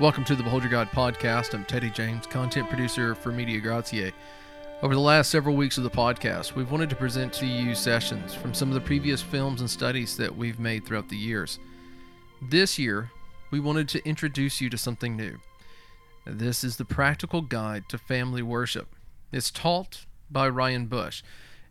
[0.00, 1.54] Welcome to the Behold Your God podcast.
[1.54, 4.12] I'm Teddy James, content producer for Media Gratiae.
[4.82, 8.34] Over the last several weeks of the podcast, we've wanted to present to you sessions
[8.34, 11.60] from some of the previous films and studies that we've made throughout the years.
[12.42, 13.12] This year,
[13.52, 15.38] we wanted to introduce you to something new.
[16.26, 18.96] This is the Practical Guide to Family Worship.
[19.30, 21.22] It's taught by Ryan Bush.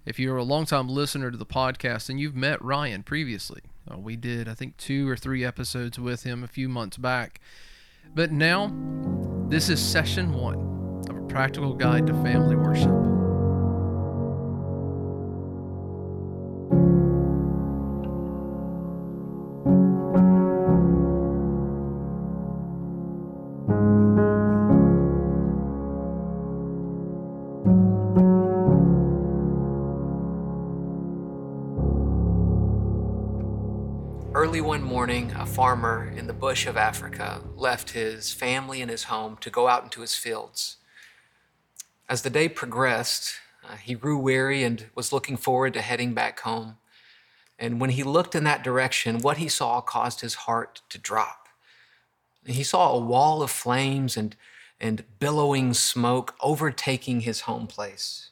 [0.05, 4.15] If you're a longtime listener to the podcast and you've met Ryan previously, uh, we
[4.15, 7.41] did, I think, two or three episodes with him a few months back.
[8.13, 8.71] But now,
[9.49, 13.12] this is session one of a practical guide to family worship.
[34.53, 39.05] Early one morning, a farmer in the bush of Africa left his family and his
[39.05, 40.77] home to go out into his fields.
[42.07, 43.33] As the day progressed,
[43.67, 46.77] uh, he grew weary and was looking forward to heading back home.
[47.57, 51.47] And when he looked in that direction, what he saw caused his heart to drop.
[52.45, 54.35] He saw a wall of flames and,
[54.79, 58.29] and billowing smoke overtaking his home place.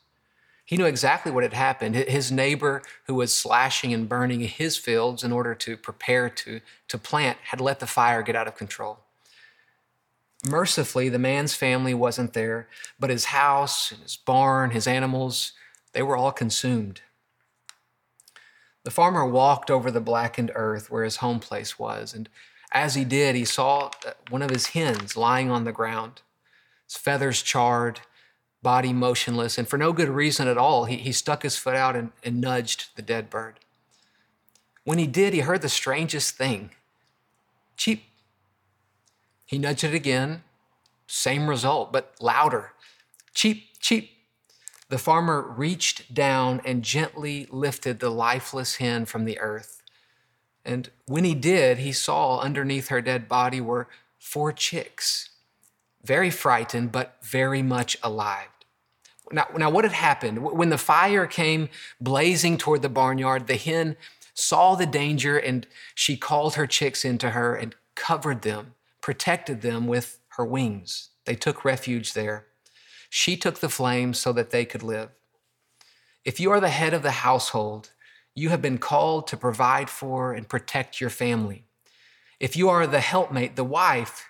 [0.71, 1.95] He knew exactly what had happened.
[1.95, 6.97] His neighbor, who was slashing and burning his fields in order to prepare to, to
[6.97, 8.99] plant, had let the fire get out of control.
[10.47, 15.51] Mercifully, the man's family wasn't there, but his house, his barn, his animals,
[15.91, 17.01] they were all consumed.
[18.85, 22.29] The farmer walked over the blackened earth where his home place was, and
[22.71, 26.21] as he did, he saw uh, one of his hens lying on the ground,
[26.87, 27.99] his feathers charred,
[28.61, 31.95] body motionless, and for no good reason at all, he, he stuck his foot out
[31.95, 33.59] and, and nudged the dead bird.
[34.83, 36.71] When he did, he heard the strangest thing
[37.75, 38.03] cheep.
[39.45, 40.43] He nudged it again,
[41.07, 42.73] same result, but louder.
[43.33, 44.11] Cheep, cheep.
[44.89, 49.81] The farmer reached down and gently lifted the lifeless hen from the earth.
[50.63, 53.87] And when he did, he saw underneath her dead body were
[54.19, 55.29] four chicks,
[56.03, 58.50] very frightened, but very much alive.
[59.31, 60.43] Now, now, what had happened?
[60.43, 61.69] When the fire came
[61.99, 63.95] blazing toward the barnyard, the hen
[64.33, 69.87] saw the danger and she called her chicks into her and covered them, protected them
[69.87, 71.09] with her wings.
[71.25, 72.45] They took refuge there.
[73.09, 75.09] She took the flames so that they could live.
[76.23, 77.91] If you are the head of the household,
[78.35, 81.65] you have been called to provide for and protect your family.
[82.39, 84.29] If you are the helpmate, the wife,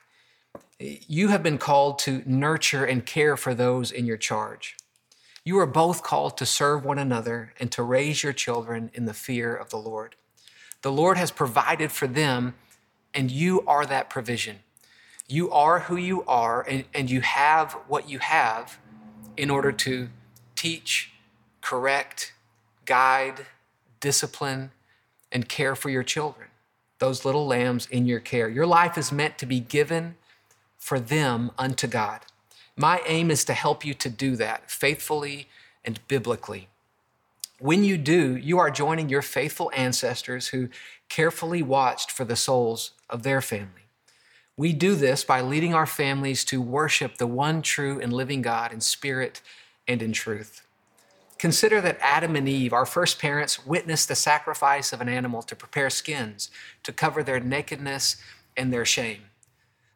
[0.79, 4.75] you have been called to nurture and care for those in your charge.
[5.43, 9.13] You are both called to serve one another and to raise your children in the
[9.13, 10.15] fear of the Lord.
[10.83, 12.53] The Lord has provided for them,
[13.13, 14.59] and you are that provision.
[15.27, 18.77] You are who you are, and, and you have what you have
[19.35, 20.09] in order to
[20.55, 21.11] teach,
[21.61, 22.33] correct,
[22.85, 23.47] guide,
[23.99, 24.71] discipline,
[25.31, 26.49] and care for your children,
[26.99, 28.49] those little lambs in your care.
[28.49, 30.15] Your life is meant to be given
[30.77, 32.21] for them unto God.
[32.75, 35.47] My aim is to help you to do that faithfully
[35.83, 36.69] and biblically.
[37.59, 40.69] When you do, you are joining your faithful ancestors who
[41.09, 43.81] carefully watched for the souls of their family.
[44.57, 48.73] We do this by leading our families to worship the one true and living God
[48.73, 49.41] in spirit
[49.87, 50.65] and in truth.
[51.37, 55.55] Consider that Adam and Eve, our first parents, witnessed the sacrifice of an animal to
[55.55, 56.51] prepare skins
[56.83, 58.17] to cover their nakedness
[58.55, 59.30] and their shame.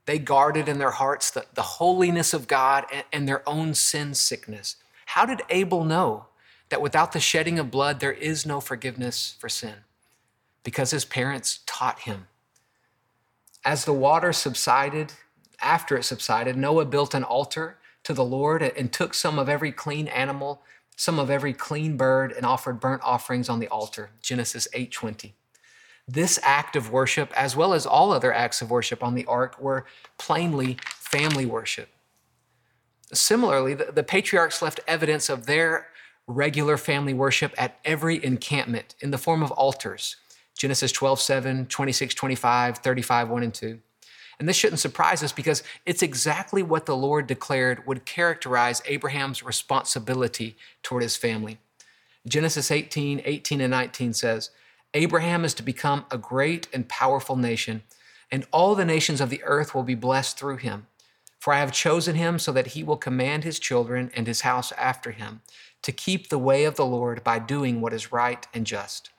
[0.06, 4.14] They guarded in their hearts the, the holiness of God and, and their own sin
[4.14, 4.76] sickness.
[5.08, 6.28] How did Abel know
[6.70, 9.76] that without the shedding of blood, there is no forgiveness for sin?
[10.64, 12.28] Because his parents taught him.
[13.64, 15.14] As the water subsided,
[15.62, 19.72] after it subsided, Noah built an altar to the Lord and took some of every
[19.72, 20.62] clean animal,
[20.96, 24.12] some of every clean bird, and offered burnt offerings on the altar.
[24.22, 25.34] Genesis 8:20.
[26.08, 29.60] This act of worship, as well as all other acts of worship on the ark,
[29.60, 29.86] were
[30.18, 31.90] plainly family worship.
[33.12, 35.88] Similarly, the, the, patriarchs left evidence of their
[36.28, 40.18] regular family worship at every encampment in the form of altars.
[40.58, 43.80] Genesis 12, 7, 26, 25, 35, 1 and 2.
[44.40, 49.44] And this shouldn't surprise us because it's exactly what the Lord declared would characterize Abraham's
[49.44, 51.58] responsibility toward his family.
[52.28, 54.50] Genesis 18, 18 and 19 says,
[54.96, 57.84] Abraham is to become a great and powerful nation,
[58.32, 60.88] and all the nations of the earth will be blessed through him.
[61.38, 64.72] For I have chosen him so that he will command his children and his house
[64.72, 65.42] after him
[65.82, 69.12] to keep the way of the Lord by doing what is right and just.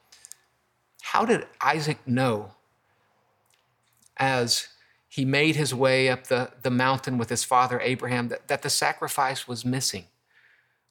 [1.02, 2.52] How did Isaac know
[4.16, 4.68] as
[5.08, 8.70] he made his way up the, the mountain with his father Abraham, that, that the
[8.70, 10.06] sacrifice was missing?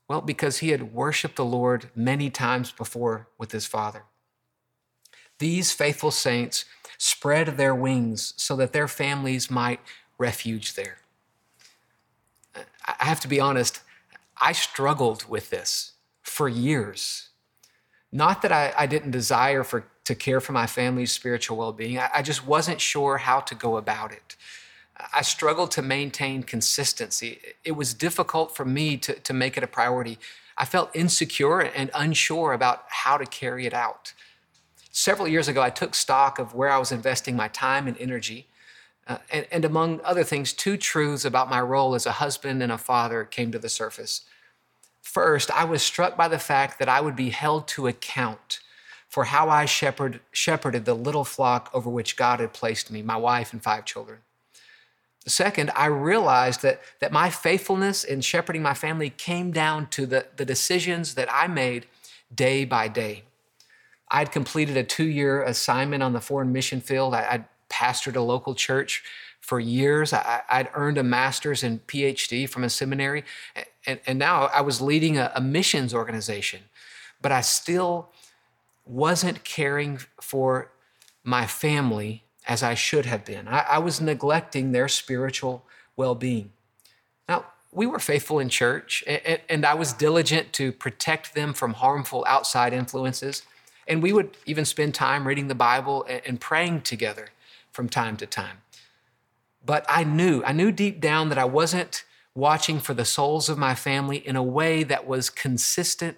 [0.08, 4.04] Well, because he had worshiped the Lord many times before with his father.
[5.40, 6.66] These faithful saints
[6.98, 9.80] spread their wings so that their families might
[10.18, 10.98] refuge there.
[12.56, 13.82] I have to be honest,
[14.40, 17.30] I struggled with this for years.
[18.12, 22.00] Not that I, I didn't desire for, to care for my family's spiritual well being,
[22.00, 24.36] I, I just wasn't sure how to go about it.
[25.14, 27.40] I struggled to maintain consistency.
[27.66, 30.18] It was difficult for me to, to make it a priority.
[30.58, 34.14] I felt insecure and unsure about how to carry it out.
[34.98, 38.48] Several years ago, I took stock of where I was investing my time and energy.
[39.06, 42.72] Uh, and, and among other things, two truths about my role as a husband and
[42.72, 44.22] a father came to the surface.
[45.02, 48.62] First, I was struck by the fact that I would be held to account
[49.10, 53.18] for how I shepherd, shepherded the little flock over which God had placed me, my
[53.18, 54.20] wife and five children.
[55.28, 60.28] Second, I realized that, that my faithfulness in shepherding my family came down to the,
[60.38, 61.86] the decisions that I made
[62.34, 63.24] day by day.
[64.10, 67.14] I had completed a two year assignment on the foreign mission field.
[67.14, 69.04] I, would pastored a local church
[69.42, 70.14] for years.
[70.14, 73.24] I, would earned a master's and PhD from a seminary.
[73.86, 76.62] And, and now I was leading a, a missions organization.
[77.22, 78.10] But I still
[78.86, 80.72] wasn't caring for
[81.24, 83.48] my family as I should have been.
[83.48, 85.66] I, I was neglecting their spiritual
[85.96, 86.52] well being.
[87.28, 91.74] Now, we were faithful in church, and, and I was diligent to protect them from
[91.74, 93.44] harmful outside influences.
[93.88, 97.30] And we would even spend time reading the Bible and, praying together
[97.72, 98.58] from time to time.
[99.66, 102.04] But I knew, I knew deep down that I wasn't
[102.34, 106.18] watching for the souls of my family in a way that was consistent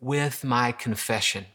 [0.00, 1.46] with my confession.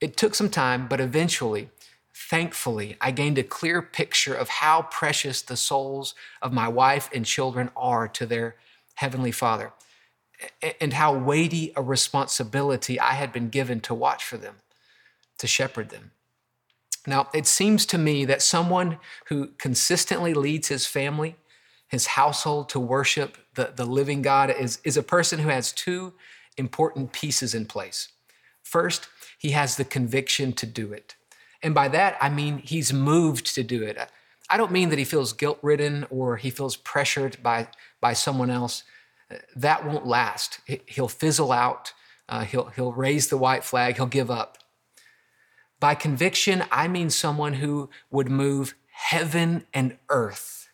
[0.00, 1.70] It took some time, but eventually
[2.14, 7.26] Thankfully, I gained a clear picture of how precious the souls of my wife and
[7.26, 8.54] children are to their
[8.94, 9.72] Heavenly Father,
[10.80, 14.56] and how weighty a responsibility I had been given to watch for them,
[15.38, 16.12] to shepherd them.
[17.06, 21.36] Now, it seems to me that someone who consistently leads his family,
[21.86, 26.14] his household to worship the, the living God is, is a person who has two
[26.56, 28.08] important pieces in place.
[28.62, 29.08] First,
[29.38, 31.14] he has the conviction to do it.
[31.62, 33.98] And by that, I mean he's moved to do it.
[34.48, 37.68] I don't mean that he feels guilt ridden or he feels pressured by,
[38.00, 38.82] by someone else.
[39.56, 40.60] That won't last.
[40.86, 41.92] He'll fizzle out,
[42.28, 44.58] uh, he'll, he'll raise the white flag, he'll give up.
[45.80, 50.68] By conviction, I mean someone who would move heaven and earth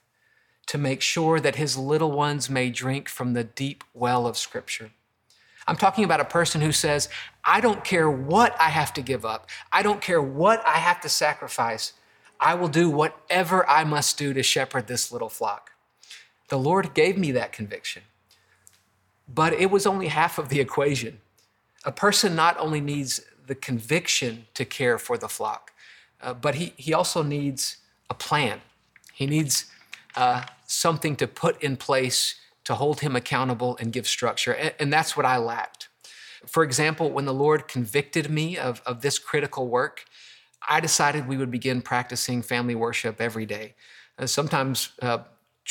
[0.66, 4.90] to make sure that his little ones may drink from the deep well of Scripture.
[5.66, 7.08] I'm talking about a person who says,
[7.44, 11.00] I don't care what I have to give up, I don't care what I have
[11.00, 11.94] to sacrifice.
[12.38, 15.72] I will do whatever I must do to shepherd this little flock.
[16.48, 18.02] The Lord gave me that conviction.
[19.32, 21.20] But it was only half of the equation.
[21.84, 25.72] A person not only needs the conviction to care for the flock,
[26.20, 27.78] uh, but he, he also needs
[28.08, 28.60] a plan.
[29.12, 29.66] He needs
[30.16, 32.34] uh, something to put in place
[32.64, 34.52] to hold him accountable and give structure.
[34.52, 35.88] And, and that's what I lacked.
[36.46, 40.04] For example, when the Lord convicted me of, of this critical work,
[40.68, 43.74] I decided we would begin practicing family worship every day,
[44.18, 45.18] uh, sometimes uh,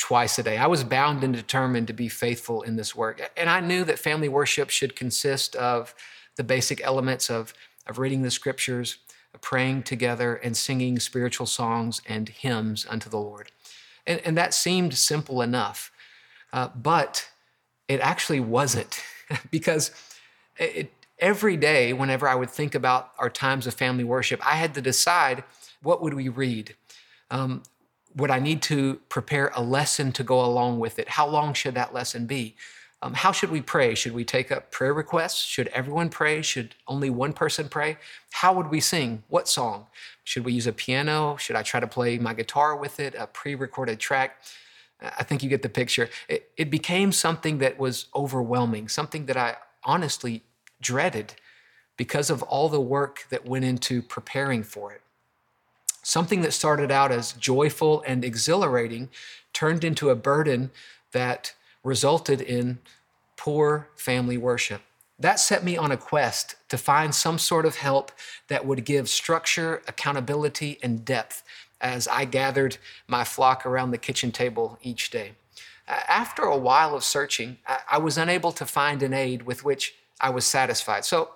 [0.00, 0.56] twice a day.
[0.56, 3.30] I was bound and determined to be faithful in this work.
[3.36, 5.94] And I knew that family worship should consist of
[6.36, 7.52] the basic elements of,
[7.86, 8.96] of reading the scriptures,
[9.42, 13.52] praying together, and singing spiritual songs and hymns unto the Lord.
[14.06, 15.92] And, and that seemed simple enough.
[16.50, 17.28] Uh, but
[17.86, 19.02] it actually wasn't
[19.50, 19.90] because
[20.56, 24.72] it, every day, whenever I would think about our times of family worship, I had
[24.74, 25.44] to decide
[25.82, 26.74] what would we read?
[27.30, 27.64] Um,
[28.16, 31.10] would I need to prepare a lesson to go along with it?
[31.10, 32.56] How long should that lesson be?
[33.02, 33.94] Um, how should we pray?
[33.94, 35.42] Should we take up prayer requests?
[35.42, 36.42] Should everyone pray?
[36.42, 37.96] Should only one person pray?
[38.32, 39.22] How would we sing?
[39.28, 39.86] What song?
[40.24, 41.36] Should we use a piano?
[41.38, 44.42] Should I try to play my guitar with it, a pre recorded track?
[45.00, 46.10] I think you get the picture.
[46.28, 50.42] It, it became something that was overwhelming, something that I honestly
[50.82, 51.34] dreaded
[51.96, 55.00] because of all the work that went into preparing for it.
[56.02, 59.10] Something that started out as joyful and exhilarating
[59.52, 60.70] turned into a burden
[61.12, 61.54] that
[61.84, 62.78] resulted in
[63.36, 64.82] poor family worship.
[65.18, 68.10] That set me on a quest to find some sort of help
[68.48, 71.42] that would give structure, accountability, and depth
[71.80, 75.32] as I gathered my flock around the kitchen table each day.
[75.86, 77.58] After a while of searching,
[77.90, 81.04] I was unable to find an aid with which I was satisfied.
[81.04, 81.30] So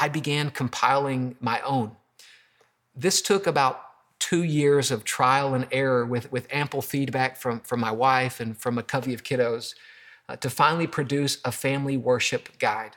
[0.00, 1.96] I began compiling my own.
[2.96, 3.82] This took about
[4.20, 8.56] two years of trial and error with, with ample feedback from, from my wife and
[8.56, 9.74] from a covey of kiddos
[10.28, 12.96] uh, to finally produce a family worship guide.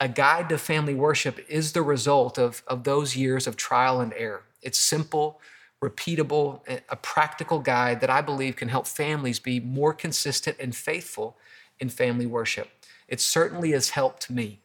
[0.00, 4.14] A guide to family worship is the result of, of those years of trial and
[4.16, 4.44] error.
[4.62, 5.40] It's simple,
[5.82, 11.36] repeatable, a practical guide that I believe can help families be more consistent and faithful
[11.80, 12.68] in family worship.
[13.08, 14.60] It certainly has helped me.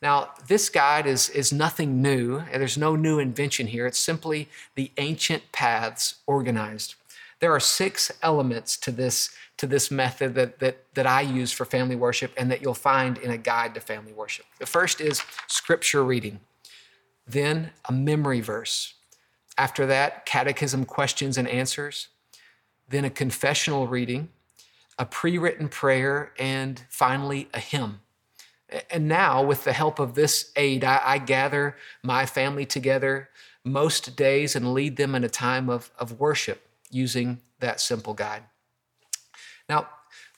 [0.00, 2.42] Now, this guide is, is nothing new.
[2.52, 3.86] There's no new invention here.
[3.86, 6.94] It's simply the ancient paths organized.
[7.40, 11.64] There are six elements to this, to this method that, that, that I use for
[11.64, 14.46] family worship and that you'll find in a guide to family worship.
[14.58, 16.40] The first is scripture reading,
[17.26, 18.94] then a memory verse.
[19.56, 22.08] After that, catechism questions and answers,
[22.88, 24.28] then a confessional reading,
[24.96, 28.00] a pre written prayer, and finally a hymn.
[28.90, 33.30] And now, with the help of this aid, I, I, gather my family together
[33.64, 38.42] most days and lead them in a time of, of worship using that simple guide.
[39.68, 39.88] Now,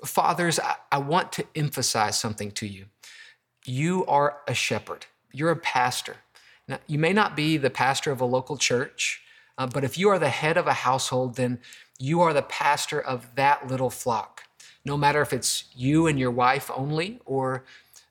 [0.05, 2.87] fathers, I, I want to emphasize something to you.
[3.65, 6.17] You are a shepherd, you're a pastor.
[6.69, 9.23] Now, you may not be the pastor of a local church,
[9.59, 11.59] uh, but if you are the head of a household, then
[11.99, 14.45] you are the pastor of that little flock.
[14.85, 17.65] No matter if it's you and your wife only or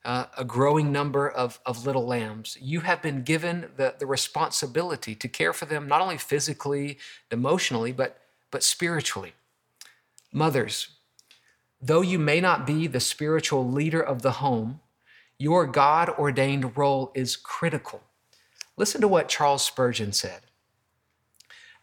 [0.06, 2.58] uh, a growing number of, of little lambs.
[2.62, 6.98] You have been given the, the responsibility to care for them, not only physically,
[7.32, 8.20] emotionally, but,
[8.52, 9.34] but spiritually.
[10.32, 10.90] Mothers,
[11.82, 14.80] though you may not be the spiritual leader of the home,
[15.38, 18.02] your God ordained role is critical.
[18.78, 20.42] Listen to what Charles Spurgeon said.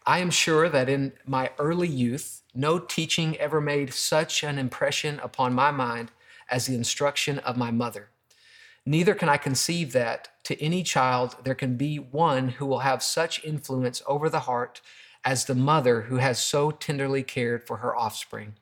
[0.05, 5.19] I am sure that in my early youth, no teaching ever made such an impression
[5.21, 6.11] upon my mind
[6.49, 8.09] as the instruction of my mother.
[8.85, 13.03] Neither can I conceive that to any child there can be one who will have
[13.03, 14.79] such influence over the heart
[15.25, 18.53] as the mother who has so tenderly cared for her offspring.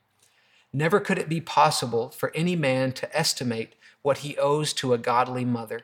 [0.73, 4.97] Never could it be possible for any man to estimate what he owes to a
[4.97, 5.81] godly mother.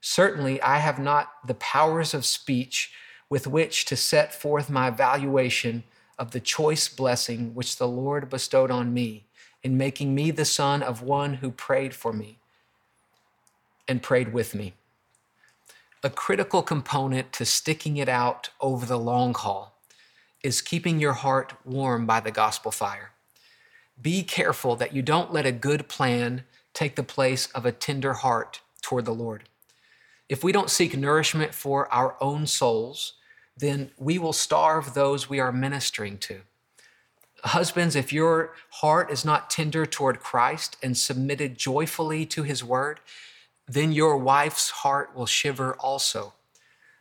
[0.00, 2.92] Certainly, I have not the powers of speech
[3.28, 5.84] with which to set forth my valuation
[6.18, 9.26] of the choice blessing which the Lord bestowed on me
[9.64, 12.38] in making me the son of one who prayed for me
[13.88, 14.74] and prayed with me.
[16.02, 19.74] A critical component to sticking it out over the long haul
[20.42, 23.12] is keeping your heart warm by the gospel fire.
[24.00, 26.44] Be careful that you don't let a good plan
[26.74, 29.44] take the place of a tender heart toward the Lord.
[30.28, 33.14] If we don't seek nourishment for our own souls,
[33.56, 36.42] then we will starve those we are ministering to.
[37.44, 43.00] Husbands, if your heart is not tender toward Christ and submitted joyfully to his word,
[43.68, 46.32] then your wife's heart will shiver also.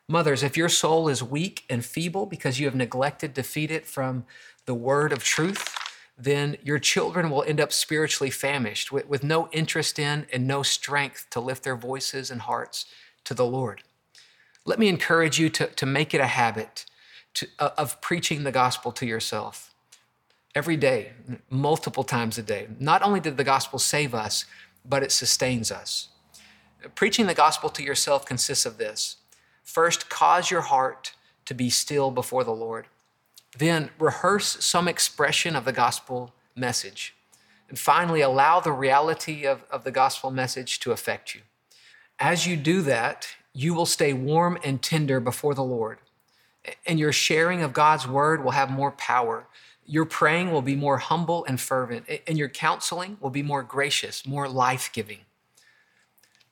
[0.07, 3.85] Mothers, if your soul is weak and feeble because you have neglected to feed it
[3.85, 4.25] from
[4.65, 5.75] the word of truth,
[6.17, 10.61] then your children will end up spiritually famished with, with no interest in and no
[10.61, 12.85] strength to lift their voices and hearts
[13.23, 13.83] to the Lord.
[14.65, 16.85] Let me encourage you to, to make it a habit
[17.35, 19.72] to, uh, of preaching the gospel to yourself
[20.55, 21.11] every day,
[21.49, 22.67] multiple times a day.
[22.79, 24.45] Not only did the gospel save us,
[24.85, 26.09] but it sustains us.
[26.95, 29.17] Preaching the gospel to yourself consists of this
[29.63, 31.13] first, cause your heart
[31.45, 32.87] to be still before the Lord.
[33.57, 37.15] Then, rehearse some expression of the gospel message.
[37.69, 41.41] And finally, allow the reality of, of the gospel message to affect you.
[42.19, 45.99] As you do that, you will stay warm and tender before the Lord.
[46.85, 49.47] And your sharing of God's word will have more power
[49.85, 54.25] your praying will be more humble and fervent, and your counseling will be more gracious,
[54.25, 55.19] more life giving.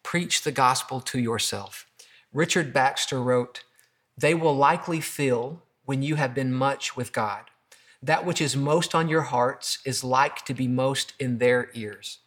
[0.04, 1.86] Preach the gospel to yourself.
[2.34, 3.64] Richard Baxter wrote,
[4.18, 7.44] They will likely feel when you have been much with God.
[8.02, 12.20] That which is most on your hearts is like to be most in their ears.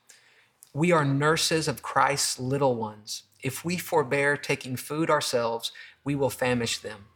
[0.72, 3.24] We are nurses of Christ's little ones.
[3.42, 5.72] If we forbear taking food ourselves,
[6.04, 7.06] we will famish them.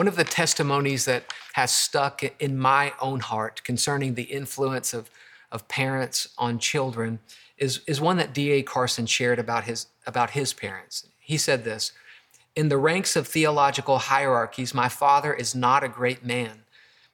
[0.00, 5.10] One of the testimonies that has stuck in my own heart concerning the influence of,
[5.52, 7.18] of parents on children
[7.58, 8.62] is, is one that D.A.
[8.62, 11.06] Carson shared about his, about his parents.
[11.18, 11.92] He said this
[12.56, 16.62] In the ranks of theological hierarchies, my father is not a great man.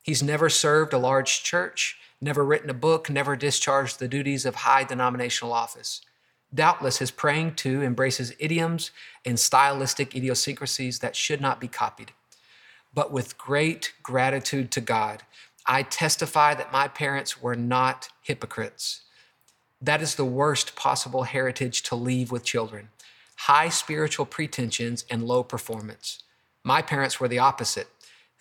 [0.05, 4.55] He's never served a large church, never written a book, never discharged the duties of
[4.55, 6.03] high denominational office.
[6.55, 8.93] Doubtless, his praying too embraces idioms
[9.25, 12.13] and stylistic idiosyncrasies that should not be copied
[12.97, 15.23] but with great gratitude to God,
[15.65, 19.03] I testify that my parents were not hypocrites.
[19.81, 22.89] That is the worst possible heritage to leave with children
[23.41, 26.23] high spiritual pretensions and low performance.
[26.65, 27.87] My parents were the opposite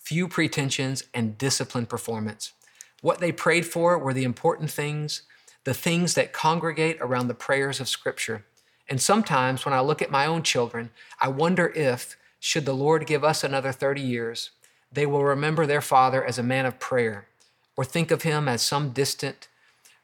[0.06, 2.54] few pretensions, and disciplined performance.
[3.02, 5.24] What they prayed for were the important things,
[5.64, 8.46] the things that congregate around the prayers of Scripture.
[8.88, 13.08] And sometimes when I look at my own children, I wonder if, should the Lord
[13.08, 14.52] give us another 30 years,
[14.92, 17.28] they will remember their father as a man of prayer,
[17.76, 19.48] or think of him as some distant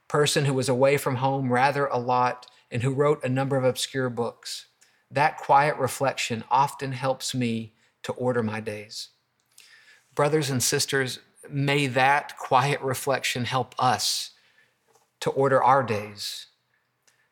[0.08, 3.64] person who was away from home rather a lot and who wrote a number of
[3.64, 4.66] obscure books.
[5.10, 7.74] That quiet reflection often helps me
[8.04, 9.10] to order my days.
[10.16, 11.20] Brothers and sisters,
[11.50, 14.32] may that quiet reflection help us
[15.22, 16.48] to order our days.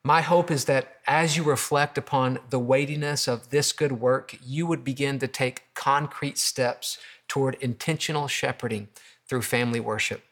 [0.03, 4.65] My hope is that as you reflect upon the weightiness of this good work, you
[4.65, 8.88] would begin to take concrete steps toward intentional shepherding
[9.27, 10.24] through family worship.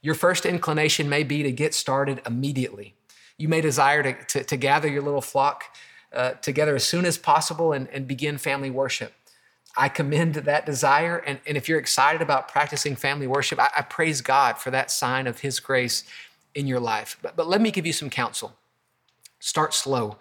[0.00, 2.94] Your first inclination may be to get started immediately.
[3.38, 5.64] You may desire to, to, to gather your little flock
[6.12, 9.12] uh, together as soon as possible and, and begin family worship.
[9.76, 11.18] I commend that desire.
[11.18, 14.92] And, and if you're excited about practicing family worship, I, I praise God for that
[14.92, 16.04] sign of His grace
[16.54, 17.18] in your life.
[17.20, 18.54] But, but let me give you some counsel.
[19.38, 20.18] Start slow.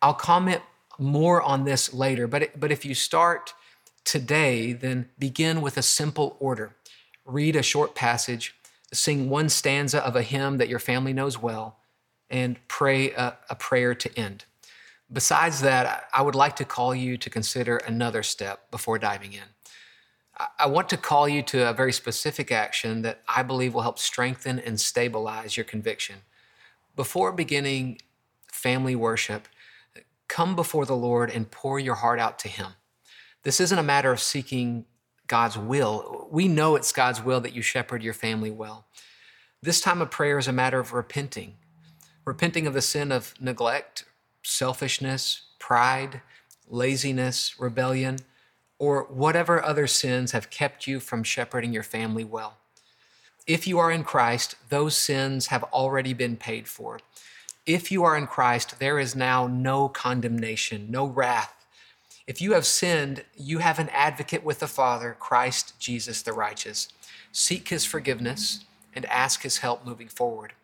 [0.00, 0.62] I'll comment
[0.98, 3.54] more on this later, but, it, but if you start
[4.04, 6.74] today, then begin with a simple order.
[7.24, 8.54] Read a short passage,
[8.92, 11.78] sing one stanza of a hymn that your family knows well,
[12.28, 14.44] and pray a, a prayer to end.
[15.12, 19.42] Besides that, I would like to call you to consider another step before diving in.
[20.58, 23.98] I want to call you to a very specific action that I believe will help
[23.98, 26.16] strengthen and stabilize your conviction.
[26.96, 27.98] Before beginning
[28.62, 29.48] family worship,
[30.28, 32.68] come before the Lord and pour your heart out to Him.
[33.42, 34.84] This isn't a matter of seeking
[35.26, 36.28] God's will.
[36.30, 38.86] We know it's God's will that you shepherd your family well.
[39.60, 41.54] This time of prayer is a matter of repenting,
[42.24, 44.04] repenting of the sin of neglect,
[44.42, 46.20] selfishness, pride,
[46.68, 48.18] laziness, rebellion,
[48.78, 52.58] or whatever other sins have kept you from shepherding your family well.
[53.46, 57.00] If you are in Christ, those sins have already been paid for.
[57.66, 61.54] If you are in Christ, there is now no condemnation, no wrath.
[62.26, 66.88] If you have sinned, you have an advocate with the Father, Christ Jesus the righteous.
[67.30, 70.54] Seek his forgiveness and ask his help moving forward.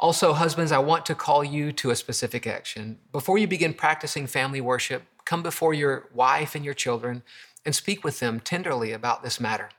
[0.00, 2.98] Also, husbands, I want to call you to a specific action.
[3.12, 7.22] Before you begin practicing family worship, come before your wife and your children
[7.64, 9.70] and speak with them tenderly about this matter.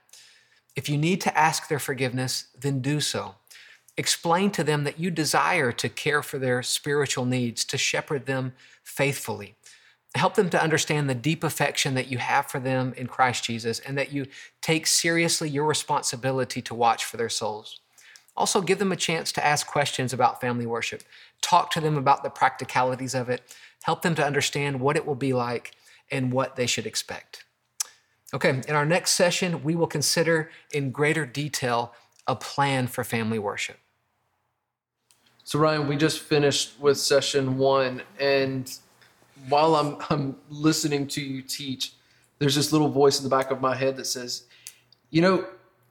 [0.74, 3.34] If you need to ask their forgiveness, then do so.
[3.98, 8.52] Explain to them that you desire to care for their spiritual needs, to shepherd them
[8.82, 9.54] faithfully.
[10.14, 13.80] Help them to understand the deep affection that you have for them in Christ Jesus
[13.80, 14.26] and that you
[14.62, 17.80] take seriously your responsibility to watch for their souls.
[18.36, 21.02] Also, give them a chance to ask questions about family worship.
[21.40, 23.56] Talk to them about the practicalities of it.
[23.82, 25.72] Help them to understand what it will be like
[26.10, 27.44] and what they should expect.
[28.34, 31.94] Okay, in our next session, we will consider in greater detail
[32.26, 33.78] a plan for family worship.
[35.46, 38.68] So, Ryan, we just finished with session one, and
[39.48, 41.92] while I'm, I'm listening to you teach,
[42.40, 44.42] there's this little voice in the back of my head that says,
[45.10, 45.46] You know,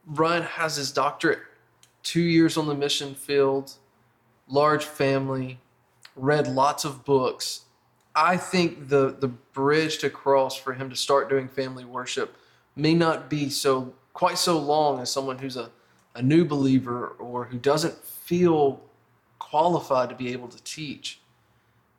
[0.06, 1.40] Ryan has his doctorate
[2.04, 3.72] two years on the mission field,
[4.50, 5.58] large family,
[6.18, 7.62] read lots of books.
[8.14, 12.36] I think the the bridge to cross for him to start doing family worship
[12.76, 15.72] may not be so quite so long as someone who's a,
[16.14, 18.82] a new believer or who doesn't feel
[19.40, 21.20] qualified to be able to teach.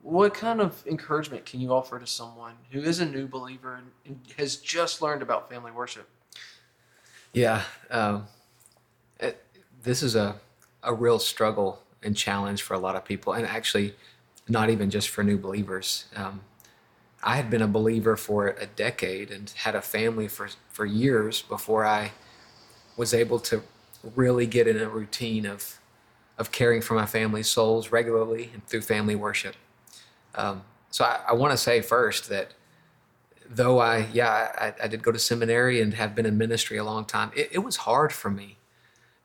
[0.01, 4.19] What kind of encouragement can you offer to someone who is a new believer and
[4.37, 6.07] has just learned about family worship?
[7.33, 8.27] Yeah, um,
[9.83, 10.35] this is a,
[10.83, 13.95] a real struggle and challenge for a lot of people, and actually,
[14.47, 16.05] not even just for new believers.
[16.15, 16.41] Um,
[17.23, 21.41] I had been a believer for a decade and had a family for, for years
[21.41, 22.11] before I
[22.95, 23.63] was able to
[24.15, 25.79] really get in a routine of,
[26.37, 29.55] of caring for my family's souls regularly and through family worship.
[30.35, 32.53] Um, so I, I want to say first that
[33.49, 36.83] though I, yeah, I, I, did go to seminary and have been in ministry a
[36.83, 38.57] long time, it, it was hard for me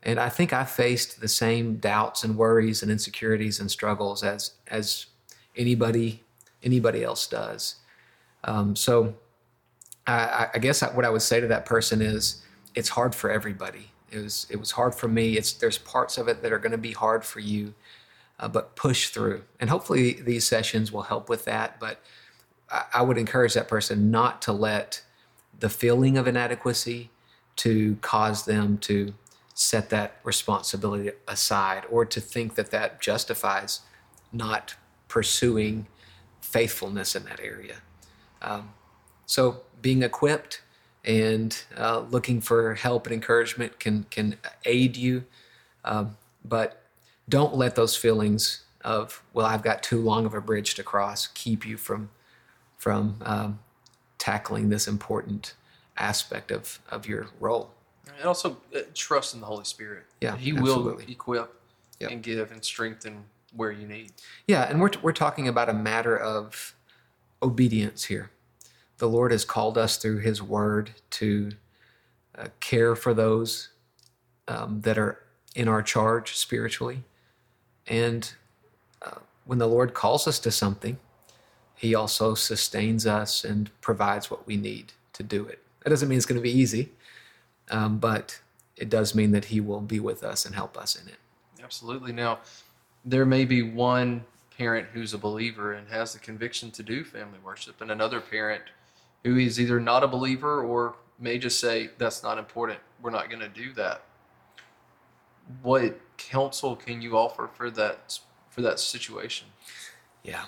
[0.03, 4.53] and I think I faced the same doubts and worries and insecurities and struggles as
[4.69, 5.07] as
[5.57, 6.23] anybody
[6.63, 7.77] anybody else does.
[8.45, 9.15] Um, so
[10.07, 12.43] I, I guess what I would say to that person is,
[12.75, 13.92] it's hard for everybody.
[14.13, 15.37] It was it was hard for me.
[15.37, 17.75] It's there's parts of it that are going to be hard for you,
[18.39, 19.43] uh, but push through.
[19.59, 21.81] And hopefully these sessions will help with that.
[21.81, 22.01] But
[22.71, 25.03] I, I would encourage that person not to let
[25.59, 27.11] the feeling of inadequacy
[27.57, 29.15] to cause them to
[29.55, 33.81] set that responsibility aside or to think that that justifies
[34.33, 34.75] not
[35.09, 35.87] pursuing
[36.41, 37.77] faithfulness in that area.
[38.41, 38.71] Um,
[39.27, 40.63] so, being equipped
[41.05, 45.25] and uh, looking for help and encouragement can can aid you.
[45.85, 46.83] Um, but
[47.29, 51.29] don't let those feelings of well, I've got too long of a bridge to cross
[51.29, 52.11] keep you from
[52.77, 53.59] from um,
[54.19, 55.55] tackling this important
[55.97, 57.71] aspect of of your role.
[58.19, 60.05] And also uh, trust in the Holy Spirit.
[60.21, 61.05] Yeah, He absolutely.
[61.05, 61.55] will equip
[62.01, 62.11] Yep.
[62.11, 64.11] and give and strengthen where you need.
[64.49, 66.75] Yeah, and we're, we're talking about a matter of
[67.41, 68.32] obedience here.
[69.03, 71.51] The Lord has called us through His Word to
[72.39, 73.71] uh, care for those
[74.47, 75.19] um, that are
[75.57, 77.03] in our charge spiritually.
[77.89, 78.33] And
[79.05, 81.01] uh, when the Lord calls us to something,
[81.75, 85.59] He also sustains us and provides what we need to do it.
[85.83, 86.93] That doesn't mean it's going to be easy,
[87.73, 88.41] um, but
[88.77, 91.19] it does mean that He will be with us and help us in it.
[91.61, 92.13] Absolutely.
[92.13, 92.39] Now,
[93.05, 94.25] there may be one
[94.57, 98.63] parent who's a believer and has the conviction to do family worship, and another parent
[99.25, 102.81] who is either not a believer or may just say, That's not important.
[103.01, 104.03] We're not going to do that.
[105.63, 108.19] What counsel can you offer for that
[108.51, 109.49] for that situation?
[110.23, 110.45] Yeah.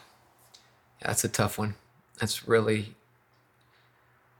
[1.01, 1.75] that's a tough one.
[2.21, 2.95] That's really,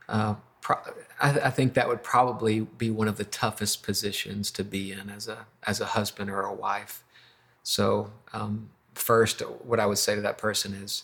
[0.07, 0.77] uh, pro-
[1.19, 5.09] I, I think that would probably be one of the toughest positions to be in
[5.09, 7.03] as a, as a husband or a wife.
[7.63, 11.03] So, um, first, what I would say to that person is,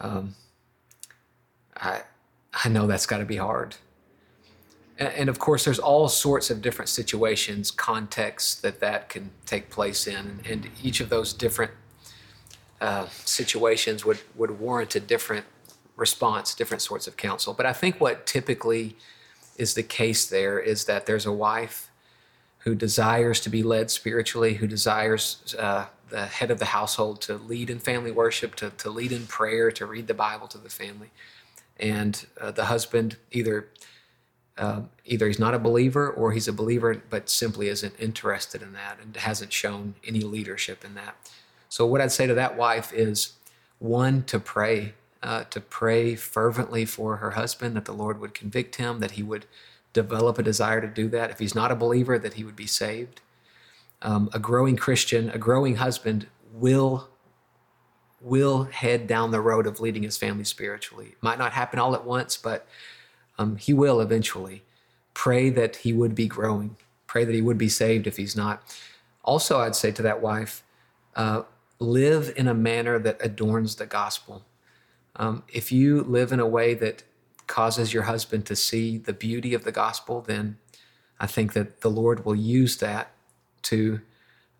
[0.00, 0.34] um,
[1.76, 2.02] I,
[2.64, 3.76] I know that's got to be hard.
[4.98, 9.70] And, and of course, there's all sorts of different situations, contexts that that can take
[9.70, 11.72] place in, and, each of those different
[12.80, 15.46] uh, situations would, would warrant a different
[15.96, 17.54] response, different sorts of counsel.
[17.54, 18.96] But I think what typically
[19.56, 21.90] is the case there is that there's a wife
[22.58, 27.34] who desires to be led spiritually, who desires uh, the head of the household to
[27.34, 30.68] lead in family worship, to, to lead in prayer, to read the Bible to the
[30.68, 31.10] family.
[31.78, 33.68] And uh, the husband either
[34.58, 38.72] um, either he's not a believer or he's a believer but simply isn't interested in
[38.72, 41.16] that and hasn't shown any leadership in that.
[41.68, 43.34] So, what I'd say to that wife is
[43.78, 48.76] one, to pray, uh, to pray fervently for her husband that the Lord would convict
[48.76, 49.44] him, that he would
[49.92, 51.30] develop a desire to do that.
[51.30, 53.20] If he's not a believer, that he would be saved.
[54.00, 57.08] Um, a growing Christian, a growing husband will
[58.26, 61.08] will head down the road of leading his family spiritually.
[61.12, 62.66] It might not happen all at once, but
[63.38, 64.64] um, he will eventually.
[65.14, 66.76] Pray that he would be growing.
[67.06, 68.62] Pray that he would be saved if he's not.
[69.22, 70.64] Also, I'd say to that wife,
[71.14, 71.42] uh,
[71.78, 74.44] live in a manner that adorns the gospel.
[75.14, 77.04] Um, if you live in a way that
[77.46, 80.58] causes your husband to see the beauty of the gospel, then
[81.20, 83.12] I think that the Lord will use that
[83.62, 84.00] to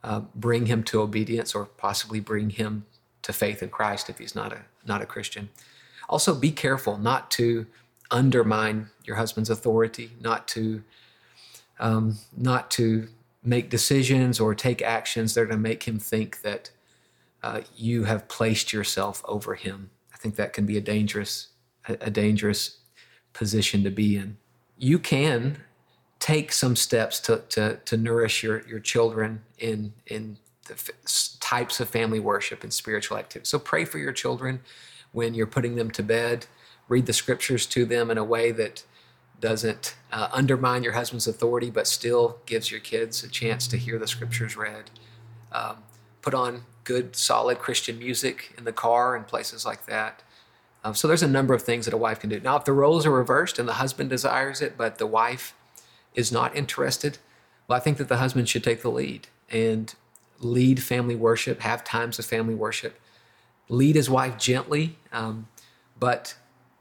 [0.04, 2.86] uh, bring him to obedience or possibly bring him
[3.26, 5.50] to faith in Christ if he's not a not a Christian.
[6.08, 7.66] Also, be careful not to
[8.12, 10.84] undermine your husband's authority, not to
[11.80, 13.08] um, not to
[13.42, 16.70] make decisions or take actions that are going to make him think that
[17.42, 19.90] uh, you have placed yourself over him.
[20.14, 21.48] I think that can be a dangerous,
[21.88, 22.78] a, dangerous
[23.32, 24.38] position to be in.
[24.78, 25.58] You can
[26.18, 31.80] take some steps to, to, to nourish your, your children in, in the f- types
[31.80, 33.46] of family worship and spiritual activity.
[33.46, 34.60] So pray for your children
[35.12, 36.46] when you're putting them to bed.
[36.88, 38.84] Read the scriptures to them in a way that
[39.40, 43.98] doesn't uh, undermine your husband's authority, but still gives your kids a chance to hear
[43.98, 44.90] the scriptures read.
[45.52, 45.78] Um,
[46.22, 50.22] put on good, solid Christian music in the car and places like that.
[50.84, 52.40] Um, so there's a number of things that a wife can do.
[52.40, 55.54] Now, if the roles are reversed and the husband desires it, but the wife
[56.14, 57.18] is not interested,
[57.66, 59.94] well, I think that the husband should take the lead and
[60.40, 63.00] lead family worship, have times of family worship,
[63.68, 65.48] lead his wife gently, um,
[65.98, 66.36] but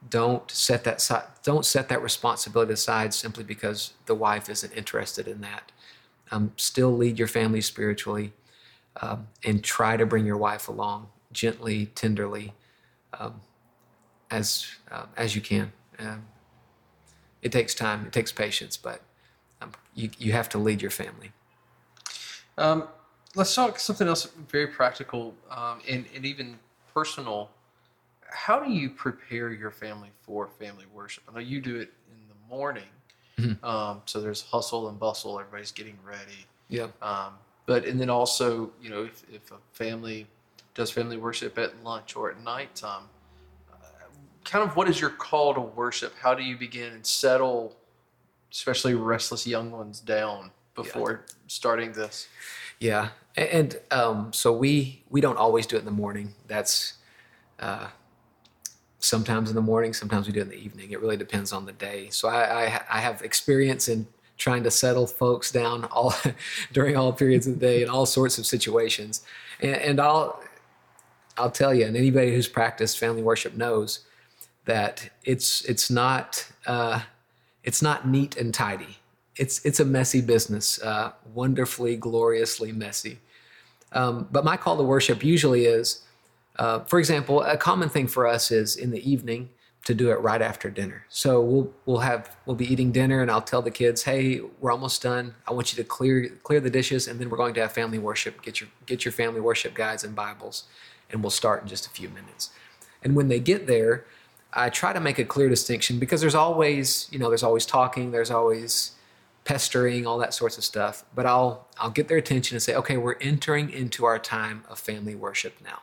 [0.10, 5.28] don't set that si- don't set that responsibility aside simply because the wife isn't interested
[5.28, 5.72] in that.
[6.32, 8.34] Um, still lead your family spiritually,
[9.02, 12.54] um, and try to bring your wife along gently, tenderly,
[13.20, 13.42] um,
[14.32, 15.72] as uh, as you can.
[16.00, 16.26] Um,
[17.42, 19.02] it takes time, it takes patience, but
[19.96, 21.32] you you have to lead your family.
[22.58, 22.88] Um,
[23.36, 26.58] let's talk something else very practical um, and, and even
[26.94, 27.50] personal.
[28.30, 31.24] How do you prepare your family for family worship?
[31.30, 32.90] I know you do it in the morning,
[33.38, 33.64] Mhm.
[33.64, 35.40] um, so there's hustle and bustle.
[35.40, 36.46] Everybody's getting ready.
[36.70, 36.88] Yeah.
[37.02, 40.28] Um, but and then also, you know, if, if a family
[40.74, 43.04] does family worship at lunch or at nighttime,
[43.72, 43.76] uh,
[44.44, 46.14] kind of what is your call to worship?
[46.20, 47.76] How do you begin and settle,
[48.52, 52.28] especially restless young ones, down before starting this?
[52.80, 56.34] Yeah, A- and um, so we we don't always do it in the morning.
[56.48, 56.96] That's
[57.60, 57.88] uh,
[59.00, 60.92] sometimes in the morning, sometimes we do it in the evening.
[60.92, 62.10] It really depends on the day.
[62.10, 64.08] So I, I, I have experience in
[64.38, 66.14] trying to settle folks down all
[66.74, 69.24] during all periods of the day in all sorts of situations.
[69.62, 70.42] And, and I'll
[71.38, 74.00] I'll tell you, and anybody who's practiced family worship knows
[74.66, 77.02] that it's it's not uh,
[77.64, 78.98] it's not neat and tidy.
[79.38, 83.20] It's it's a messy business, uh, wonderfully, gloriously messy.
[83.92, 86.02] Um, but my call to worship usually is,
[86.58, 89.50] uh, for example, a common thing for us is in the evening
[89.86, 91.06] to do it right after dinner.
[91.10, 94.72] So we'll we'll have we'll be eating dinner, and I'll tell the kids, "Hey, we're
[94.72, 95.36] almost done.
[95.48, 98.00] I want you to clear clear the dishes, and then we're going to have family
[98.00, 98.42] worship.
[98.42, 100.64] Get your get your family worship guides and Bibles,
[101.10, 102.50] and we'll start in just a few minutes."
[103.04, 104.06] And when they get there,
[104.52, 108.12] I try to make a clear distinction because there's always you know there's always talking,
[108.12, 108.95] there's always
[109.46, 111.06] pestering, all that sorts of stuff.
[111.16, 114.78] But I'll I'll get their attention and say, "Okay, we're entering into our time of
[114.80, 115.82] family worship now."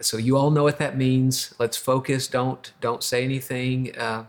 [0.00, 1.54] So you all know what that means.
[1.58, 2.28] Let's focus.
[2.28, 4.26] Don't don't say anything uh,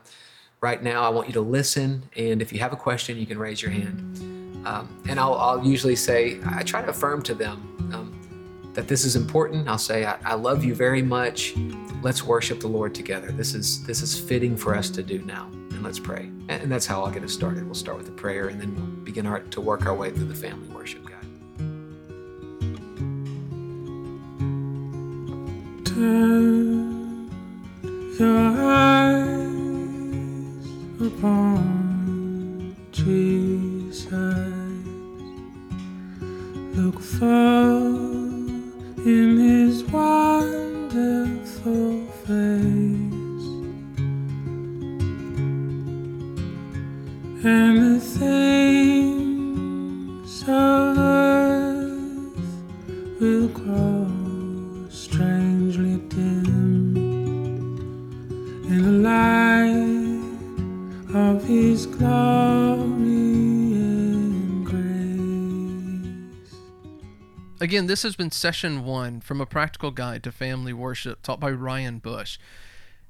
[0.61, 1.03] right now.
[1.03, 3.71] I want you to listen, and if you have a question, you can raise your
[3.71, 4.17] hand.
[4.65, 7.57] Um, and I'll, I'll usually say I try to affirm to them
[7.93, 9.67] um, that this is important.
[9.67, 11.53] I'll say I, I love you very much.
[12.01, 13.31] Let's worship the Lord together.
[13.31, 15.49] This is this is fitting for us to do now.
[15.77, 16.31] And let's pray.
[16.49, 17.63] And, that's how I'll get us started.
[17.63, 20.25] We'll start with a prayer, and then we'll begin our, to work our way through
[20.25, 21.23] the family worship guide.
[25.85, 27.29] Turn
[28.17, 28.56] your
[67.67, 71.51] Again, this has been session one from a practical guide to family worship taught by
[71.51, 72.39] Ryan Bush.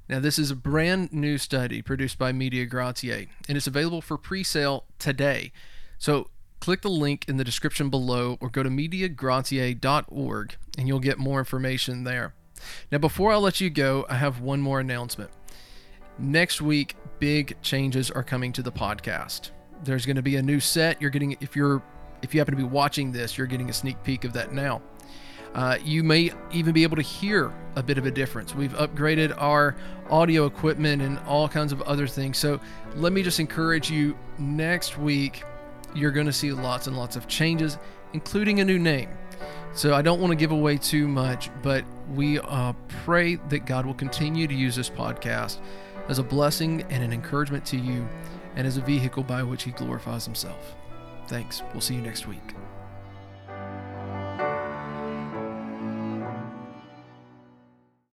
[0.10, 4.18] Now, this is a brand new study produced by Media Gratiae, and it's available for
[4.18, 5.52] pre sale today.
[6.00, 11.20] So, click the link in the description below or go to mediagratiae.org and you'll get
[11.20, 12.34] more information there.
[12.92, 15.30] Now, before I let you go, I have one more announcement.
[16.18, 19.52] Next week, big changes are coming to the podcast.
[19.84, 21.00] There's going to be a new set.
[21.00, 21.84] You're getting if you're
[22.22, 24.82] if you happen to be watching this, you're getting a sneak peek of that now.
[25.54, 28.54] Uh, you may even be able to hear a bit of a difference.
[28.54, 29.76] We've upgraded our
[30.10, 32.38] audio equipment and all kinds of other things.
[32.38, 32.60] So
[32.96, 35.44] let me just encourage you next week,
[35.96, 37.78] you're going to see lots and lots of changes,
[38.14, 39.10] including a new name.
[39.74, 43.86] So I don't want to give away too much, but we uh, pray that God
[43.86, 45.60] will continue to use this podcast
[46.08, 48.08] as a blessing and an encouragement to you
[48.56, 50.76] and as a vehicle by which He glorifies Himself.
[51.28, 51.62] Thanks.
[51.74, 52.56] We'll see you next week.